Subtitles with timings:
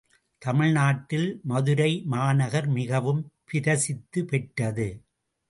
[0.41, 4.89] தமிழ்நாட்டில் மதுரை மாநகர் மிகவும் பிரசித்திபெற்றது.